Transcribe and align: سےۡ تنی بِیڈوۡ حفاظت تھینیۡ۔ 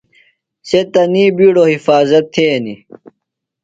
سےۡ 0.67 0.87
تنی 0.93 1.25
بِیڈوۡ 1.37 1.71
حفاظت 1.73 2.25
تھینیۡ۔ 2.33 2.79